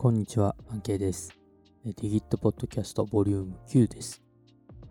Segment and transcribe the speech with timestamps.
[0.00, 1.38] こんにちは、アンケイです。
[1.84, 4.22] ディギットポッドキャストボリューム9です。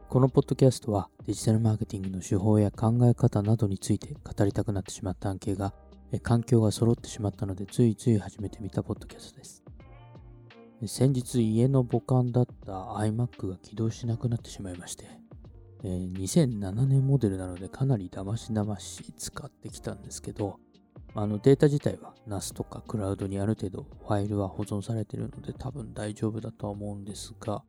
[0.07, 5.73] このポッドキャストはデジタルマーケティングの手法や考え方などについて語りたくなってしまったアンケイが、
[6.21, 9.63] 環境が揃ってしまったのでついつい始めてみたポッドキャストです。
[10.85, 15.05] 先日家の母艦だった iMac が起動しなくなってしまいまして、
[15.83, 20.59] えー2007年モデルなのでかなりだましだまし使ってきたんですけど、
[21.15, 27.63] あのデータ自体は NAS とかクラウドにある程度ファイルは保存されているので多分大丈夫だとは思うんですが、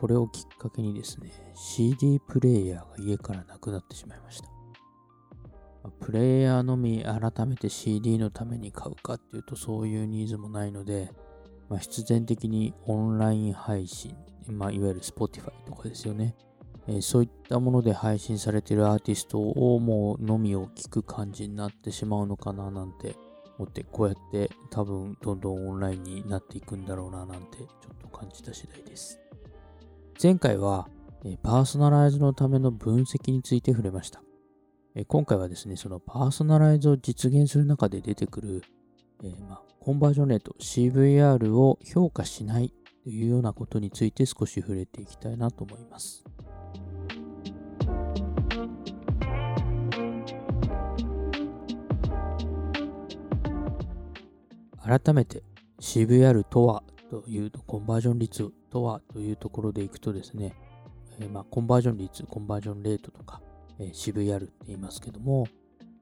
[0.00, 4.48] これをきっかけにですね、CD プレイヤーが家からなくなってしまいました。
[6.00, 11.10] プレイヤーのみ改めて CD のために買うかっていうとそういうニーズもないので、
[11.68, 14.16] まあ、必然的にオンライン配信、
[14.46, 16.34] まあ、いわゆる Spotify とかですよね。
[16.86, 23.16] えそういったもので配信されているアーティストをもうのみを聞く感じになってしまうのかななんて
[23.58, 29.20] 思って、こうやって多分どんどんオンラインになっていくんだろうななんてちょっと感じた次第です。
[30.22, 30.88] 前回は、
[31.24, 34.22] えパーソナライズのための分析について触れました。
[34.94, 38.62] え今回はですね、そのパーソナライズを実現する中で出てくる、
[39.22, 46.24] えーまあ、コンバージョンレート CVR を評価しないというようなことについて少し触れていきたいなと思います。
[54.84, 55.42] 改めて
[55.80, 60.54] CVR とはというと、コンバージョン率とはというところでいくとですね、
[61.20, 63.40] えーまあ、コンバージョン率、コンバージョンレートとか、
[63.78, 65.46] えー CVR って言いますけども、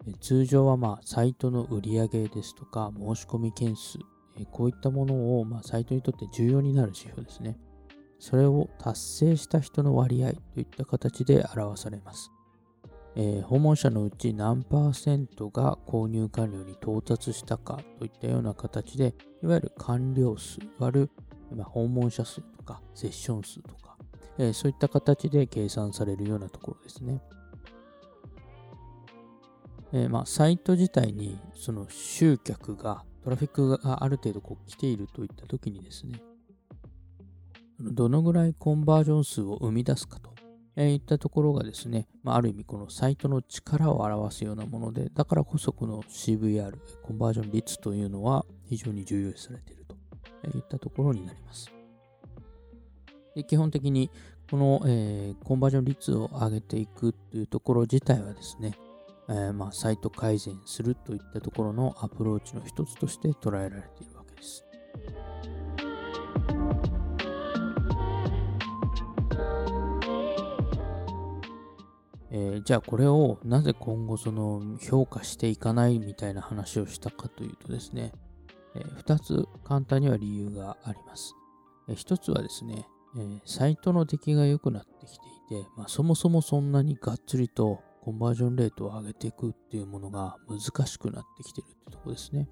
[0.06, 3.98] え通常はまあサイトの売り上げですとか、申し込み件数、
[4.39, 7.58] えこういったものをまあサイトにとって重要になる指標ですね。
[8.19, 12.30] それを達成した人の割合といった形で表されます。
[13.14, 21.11] えー訪問者のうち何パーセントが購入完了に到達したかといったような形で、いわゆる完了数割る、
[21.55, 23.96] ま、訪問者数とかセッション数とか、
[24.39, 27.20] えーそういった形で計算されるようなところですね。
[29.95, 36.22] えーまあ、サイト自体にその集客が、トラフィックがある程度こう来ているといったときにですね、
[37.78, 40.30] どのぐらいコンバージョン数を生み出すかと
[40.77, 49.96] えーいったところがですね、まあ、ある意味このサイトの力を表すようなもので、だからこそこの CVR、コンバージョン率というのは非常に重要視されていると
[50.44, 51.70] えーいったところになります。
[53.34, 54.10] で基本的に
[54.50, 58.72] この、えーコンバージョン率を上げていくというところ自体はですね、
[59.28, 64.64] えーまあ、サイト改善するといったところのアプローチの一つとして捉えられているわけです。
[72.35, 78.13] えーじゃあこれをなぜ今後その評価していかないみたいな話をしたかというとですね、
[78.75, 81.35] え2つ簡単には理由があります。
[81.89, 92.49] え1つはですね、えーサイトの出来が良くなってきていて、まあ、そもそもそんなにがっつりとコンバージョンレートを上げていくっていうものが難しくなってきてるってとこですね。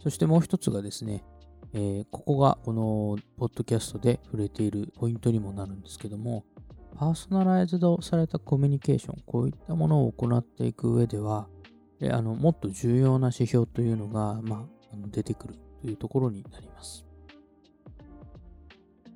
[0.00, 1.24] そしてもう一つがですね、
[1.72, 6.44] えーここがこのポッドキャストで触れているポイントにもなるんですけども、
[6.96, 11.48] パーソナライズドされたコミュニケーション、こういったものを行っていく上では、
[12.00, 17.04] であのもっと重要な指標というのが、まあ、あの出てくるというところになります。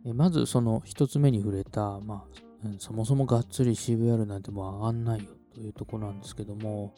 [0.04, 2.24] えまずその一つ目に触れた、ま
[2.64, 6.94] あ、うんそもそもがっつり CVR なんてもう上がんないよというところなんですけども、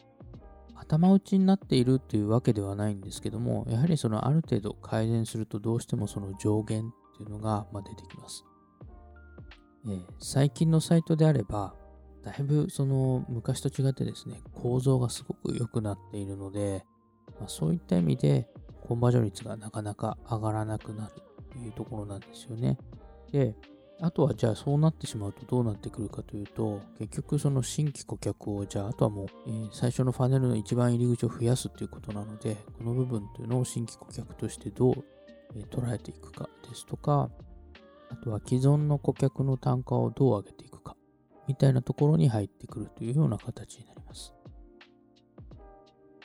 [0.75, 8.43] 頭打ちになっているというわけではないんですけども、やはりそのある程度改善するとどうしてもその上限っていうのがま出てきます。
[9.87, 11.75] えー最近のサイトであれば、
[12.23, 16.83] だいぶその昔と違ってですね、構造がすごく良くなっているので、
[17.39, 18.47] まあ、そういった意味で
[18.81, 21.13] コンバージョン率がなかなか上がらなくなる
[21.51, 22.77] というところなんですよね。
[23.31, 23.55] で、
[24.01, 34.95] あとはじゃあそうなってしまうとどうなってくるかというと、結局その新規顧客をじゃああとはもう、えー最初のファネルの一番入り口を増やすということなので、この部分というのを新規顧客としてどう、
[35.55, 37.29] えー捉えていくかですとか、
[38.09, 40.95] あとは既存の顧客の単価をどう上げていくか、
[41.47, 44.33] みたいなところに入ってくるというような形になります。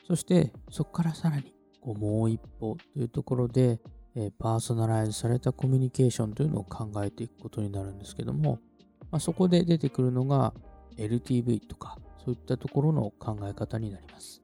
[0.06, 3.80] そして、そこからさらに、こうもう一歩というところで、
[4.16, 8.58] えパーソナライズされたコミュニケーションというのを考えていくことになるんですけども、
[9.10, 10.52] まあ、そこで出てくるのが
[10.96, 14.42] LTV とか、そういったところの考え方になります。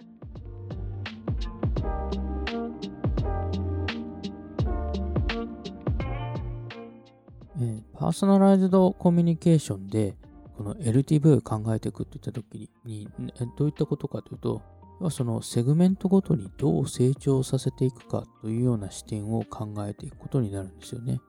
[7.99, 10.15] パーソナライズドコミュニケーションで、
[10.57, 13.09] この LTV を考えていくっていったときに、
[13.57, 14.63] どういったことかというと、
[15.01, 21.21] はそのセグメントごとにどう成長させていくかというような視点を考えていくことになるんですよね。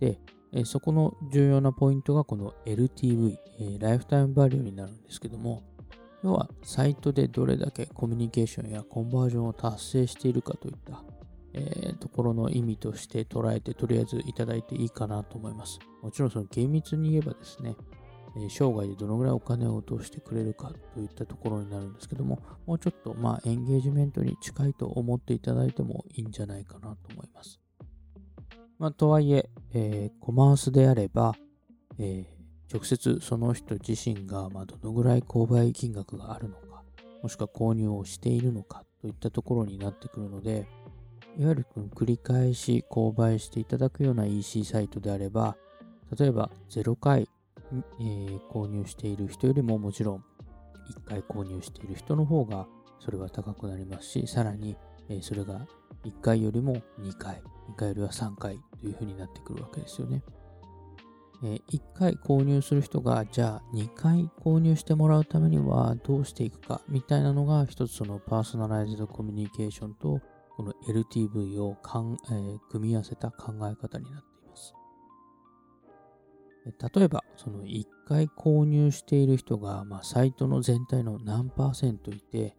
[0.00, 0.18] で、
[0.64, 3.38] そこの重要なポイントがこの LTV、
[3.78, 5.62] ライフタイムバリューになるんですけども、
[6.22, 11.02] 要はサイトでどれだけコミュニケーションやコンバージョンを達成しているかといった、
[11.52, 15.78] えー、ところの意味として捉えてとりあえずいただいていいかなと思います。
[16.02, 17.76] もちろんその厳密に言えばですね、
[18.36, 27.60] え生涯でどのぐらいお金を落としてくれるかといったところになるんですけども、もうちょっとまあエンゲージメントに近いと思っていただいてもいいんじゃないかなと思います。
[28.78, 31.34] まあ、とはいええー、コマースであれば、
[31.98, 36.82] えー、直接その人自身がまどのぐらい購買金額があるのか、
[37.22, 40.66] もしくは購入をしているのかといったところになってくるので、
[41.38, 45.56] いわゆる繰り返し購買していただくような EC サイトであれば、
[46.18, 47.28] 例えば0回
[47.72, 50.24] えー、購入している人よりももちろん
[51.06, 52.66] 1回購入している人の方が
[52.98, 54.76] それは高くなりますし、さらに、
[55.08, 55.66] えー、それが
[56.04, 60.22] 1回よりも2回、2回よりは3回というふうになってくるわけですよね。
[61.42, 70.20] えー、1回購入する人が、じゃあ2回購入してもらうためにはどうしていくかみたいなのが一つそのパーソナライズドコミュニケーションと
[70.56, 74.74] この LTV をかん、えー、組み合わせた考え方になっています。
[76.94, 82.56] 例えば、その1回購入している人が、まあ、サイトの全体の何パーセントいて、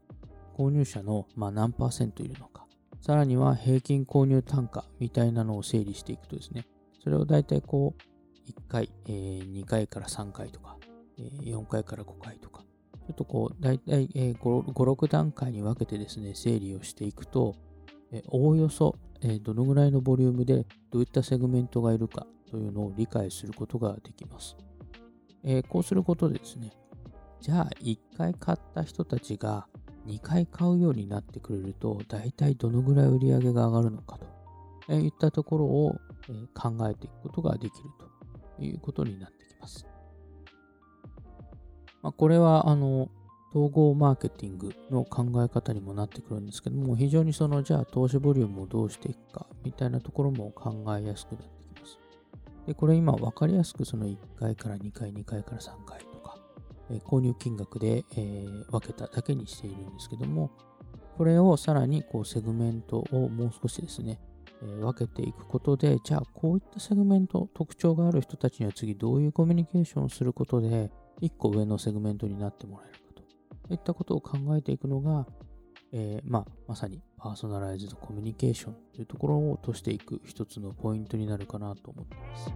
[0.57, 2.65] 購入者の、まあ、何パーセントいるのか、
[2.99, 6.67] さらには平均購入単価みたいなのを整理していくとですね、
[7.03, 10.77] それを大体こう、1回、えー、2回から3回とか、
[11.17, 12.63] えー、4回から5回とか、
[13.07, 17.55] ちょっとこう、大体、えー、5、6段階に分けてですね、整理をしていくと、
[18.27, 18.95] おおよそ、
[19.43, 24.57] どのぐらいのボリュームでどういったセグメントがいるかというのを理解することができます。
[25.69, 26.71] こうすることでですね、
[27.39, 29.67] じゃあ1回買った人たちが
[30.07, 34.19] 2回買うようになってくれると、大体どのぐらい売り上げが上がるのか
[34.87, 35.95] と、いったところを、
[36.53, 37.89] 考えていくことができる
[38.57, 39.87] ということになってきます。
[42.03, 43.09] まあ、これは、あの、
[43.53, 51.99] 統合マーケティングの考え方にもなってくるんですけども、非常にその、じゃあ投資ボリュームをどうしていくかみたいなところも考えやすくなってきます。
[52.65, 56.37] で、これ今分かりやすくその1回から2回、2回から3回とか、
[56.89, 60.49] えー、購入金額で、えー、分けただけにしているんですけども、
[61.17, 64.21] これをさらにこうセグメントをもう少しですね、
[64.63, 70.89] えー、分けていくことで、じゃあこういったセグメント、特徴がある人たちには次どういうコミュニケーションをすることで、
[71.21, 73.00] 1個上のセグメントになってもらえる
[73.61, 75.27] かといったことを考えていくのが、
[75.93, 82.51] えー、まあ、まさにパーソナライズドコミュニケーションというところを落としていく一つのポイントになるかなと思っています。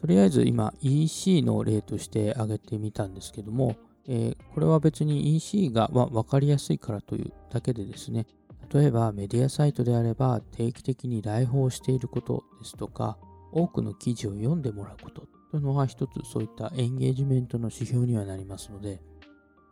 [0.00, 3.76] とりあえず今 EC の例として挙げてみたんですけども、
[4.08, 8.26] えー、これは別に EC がまあ分かりやすいからというだけでですね、
[8.74, 13.18] 例えばメディアサイトであれば定期的に来訪していることですとか、
[13.52, 19.00] 多くの記事を読んでもらうことというのは一つそういったエンゲージメントの指標にはなりますので、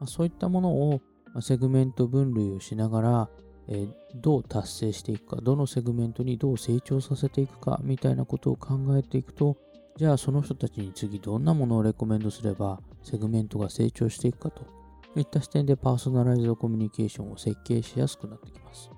[0.01, 1.01] ま、そういったものを
[1.41, 3.31] セグメント分類をしながら、
[3.69, 9.57] え、どう達成していくか、どのセグメントにどう成長させていくかみたいなことを考えていくと、
[9.97, 14.65] じゃあその人たちに次どんなものをレコメンドすればセグメントが成長していくかと
[15.17, 18.91] いった視点でパーソナライズドコミュニケーションを設計しやすくなってきます。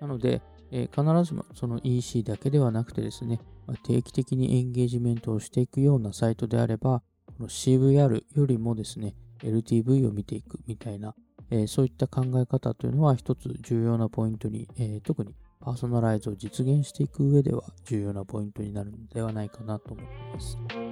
[0.00, 0.42] なので、
[0.72, 3.40] え、必ずその EC だけではなくてですね、
[3.84, 11.14] 定期的にエンゲージメントをしていくようなサイトであれば、この CVR よりもですね、LTV を見ていくみたいな、
[11.50, 20.91] え、そういった考え方というのは一つ重要なポイントに、え、特にパーソナライズを実現していく上では重要なポイントになるのではないかなと思っています。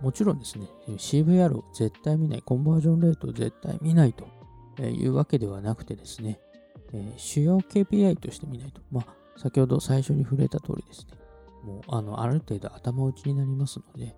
[0.00, 4.26] もちろんですね、CVR を絶対見ない、コンバージョンレートを絶対見ないと
[4.82, 6.40] いうわけではなくてですね、
[6.92, 11.18] え主要 KPI として見ないと、まあ、先ほど最初に触れた通りですね、
[11.64, 14.16] もうあのある程度頭打ちになりますので、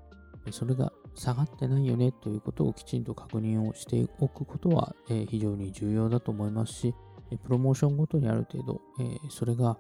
[0.51, 6.95] それが下がってないよねということをきちんと確認をしておくことは、え非常に重要だと思いますし、
[7.45, 9.79] プロモーションごとにある程度、えそれが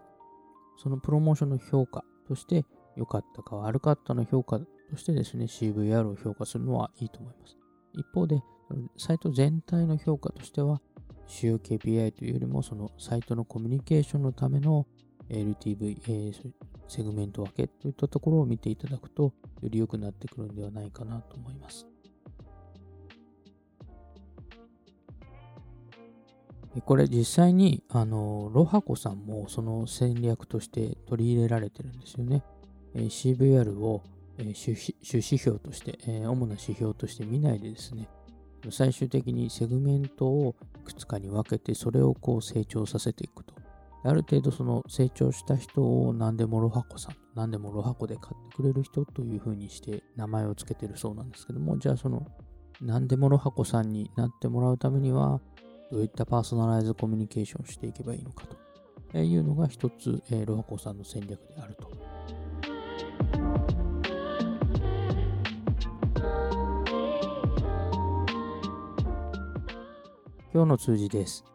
[0.83, 2.65] そのプロモーションの評価として
[2.97, 4.61] 良かったか悪かったの評価
[4.93, 7.57] としてですね、CVR を評価するのはいいと思います。
[7.95, 8.43] 一方で、
[8.99, 10.83] サイト全体の評価としては、
[11.27, 14.87] 主要 KPI というよりも、そのサイトのコミュニケーションのための
[15.31, 16.53] LTV、えー、
[16.89, 19.33] セグメント分けといったところを見ていただくと、よ
[19.63, 21.87] り良くなってくるんではないかなと思います。
[26.85, 32.43] これ実際に、あの、ロハコさんもその戦略として取り入れられてるんですよね
[32.95, 33.05] え。
[33.05, 34.03] CVR を
[34.39, 38.09] 主指標として、主な指標として見ないでですね、
[38.71, 43.55] 最終的にセグメントをいくつかに分けて、それをこう成長させていくと。
[44.05, 52.27] ある程度その成長した人を何でもロハコさん、何でもロハコで買ってくれる人というふうにして名前を付けてるそうなんですけども、じゃあその
[52.81, 55.41] 何でもロハコさんになってもらうためには、
[55.93, 58.45] どういったパーソナライズコミュニケーションをしていけばいいのか
[59.13, 63.82] というのが一つ、えー、ロハコさんの戦略であると。
[70.55, 71.47] 今日の数字です。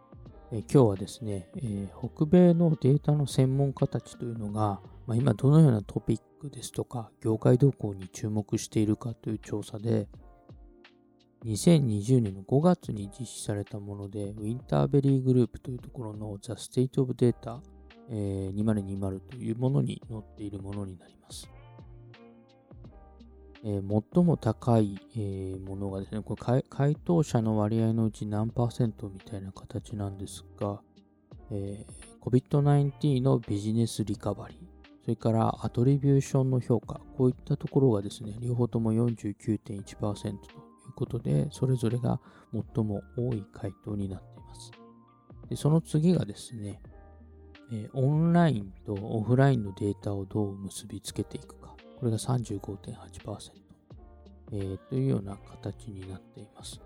[0.52, 10.08] え今日はですね、えー、北米のデータの専門家たちというのが、まあ、今どのようなトピックですとか、業界動向に注目しているかという調査で、
[11.46, 17.60] 2020年の5月に実施されたもので、ウィンターベリーグループというところの The State of Data、
[18.10, 21.48] えー、2020というものに載っているものになります。
[23.64, 30.82] えー、最も高い、えー、ものがですね、これ回答者の割合のうち何パーセントみたいな形なんですが、
[31.52, 34.58] えー、COVID-19 のビジネスリカバリー、
[35.04, 42.20] それからアトリビューションの評価、こういったところがですね、両方とも49.1%ということで、それぞれが
[42.52, 44.72] 最も多い回答になっています。
[45.50, 46.82] でその次がですね、
[47.72, 51.77] え、オンラインとオフラインのデータをどう結びつけていくか。
[51.98, 53.52] これが35.8%、
[54.52, 56.80] えー、というような形になっています。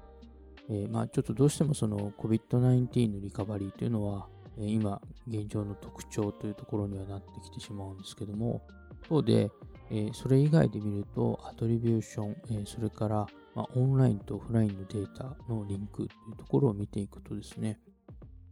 [0.69, 4.27] えー、まあ、ちょっとどうしてもその COVID-19 のリカバリーというのは、
[4.57, 8.61] え、今現状の特徴というところにはなってきてしまうんですけども、
[9.03, 9.51] 一方で、
[9.89, 17.79] え、それ以外で見ると、アトリビューション、え、それから、ま、オンラインとオフラインのデータのリンクというところを見ていくとですね、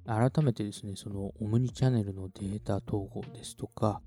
[0.06, 4.02] 改めてですね、そのオムニチャンネルのデータ統合ですとか、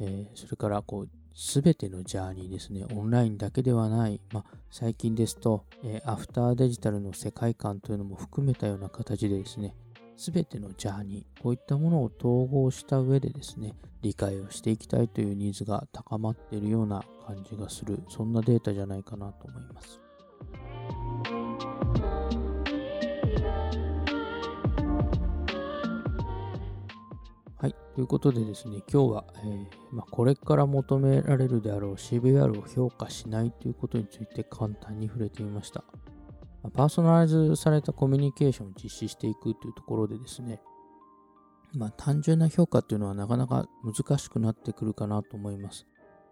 [0.00, 9.74] え、それからこう、すべてのジャーニーですね、オンラインだけではない、まあ、最近ですと、えー、アフターデジタルの世界観というのも含めたような形でですね、
[10.16, 20.00] すべてのジャーニー、こういったものを統合した上でですね、理解をしていきたいというニーズが高まっているような感じがする、そんなデータじゃないかなと思います。
[27.94, 35.84] ということでですね、今日は、えー、まあ、これから求められるであろう CVR を評価しないということについて簡単に触れてみました。
[36.74, 40.60] パーソナライズされたコミュニケーションを実施していくというところでですね、
[41.74, 45.86] まあ、単純な評価っていうのはなかなか難しくなってくるかなと思います。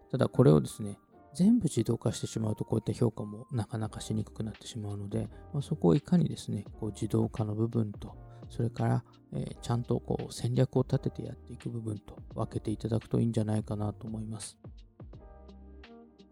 [0.09, 0.97] ただこれをですね、
[1.35, 8.15] 全部自動化してしまうとこういった評価もなかなかしにくくなってしまうので、まあ、そこをいかにですね、こう自動化の部分と、
[8.51, 9.03] それから、
[9.33, 14.57] え、ちゃんとこう戦略を立ててやっていく部分と分けていただくといいんじゃないかなと思います。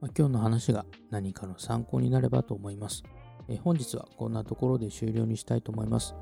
[0.02, 3.04] まあ、今日の話が何かの参考になればと思います。
[3.48, 6.14] え本日はこんなところで終了にしたいと思います。